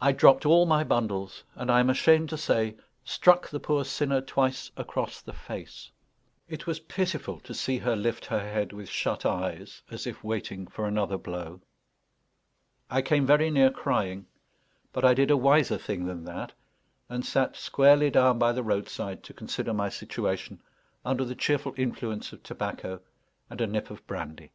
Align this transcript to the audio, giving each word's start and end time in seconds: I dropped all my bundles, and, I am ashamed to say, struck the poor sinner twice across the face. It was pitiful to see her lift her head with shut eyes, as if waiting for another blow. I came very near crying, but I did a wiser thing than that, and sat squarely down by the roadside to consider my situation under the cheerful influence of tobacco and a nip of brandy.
I 0.00 0.10
dropped 0.10 0.44
all 0.44 0.66
my 0.66 0.82
bundles, 0.82 1.44
and, 1.54 1.70
I 1.70 1.78
am 1.78 1.88
ashamed 1.88 2.28
to 2.30 2.36
say, 2.36 2.74
struck 3.04 3.48
the 3.48 3.60
poor 3.60 3.84
sinner 3.84 4.20
twice 4.20 4.72
across 4.76 5.20
the 5.20 5.32
face. 5.32 5.92
It 6.48 6.66
was 6.66 6.80
pitiful 6.80 7.38
to 7.42 7.54
see 7.54 7.78
her 7.78 7.94
lift 7.94 8.26
her 8.26 8.40
head 8.40 8.72
with 8.72 8.88
shut 8.88 9.24
eyes, 9.24 9.82
as 9.88 10.04
if 10.04 10.24
waiting 10.24 10.66
for 10.66 10.88
another 10.88 11.16
blow. 11.16 11.60
I 12.90 13.00
came 13.00 13.26
very 13.26 13.48
near 13.48 13.70
crying, 13.70 14.26
but 14.92 15.04
I 15.04 15.14
did 15.14 15.30
a 15.30 15.36
wiser 15.36 15.78
thing 15.78 16.06
than 16.06 16.24
that, 16.24 16.50
and 17.08 17.24
sat 17.24 17.54
squarely 17.56 18.10
down 18.10 18.40
by 18.40 18.50
the 18.50 18.64
roadside 18.64 19.22
to 19.22 19.32
consider 19.34 19.72
my 19.72 19.88
situation 19.88 20.60
under 21.04 21.24
the 21.24 21.36
cheerful 21.36 21.74
influence 21.76 22.32
of 22.32 22.42
tobacco 22.42 23.02
and 23.48 23.60
a 23.60 23.68
nip 23.68 23.90
of 23.92 24.04
brandy. 24.08 24.50